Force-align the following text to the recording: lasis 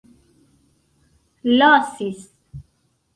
lasis 1.57 2.21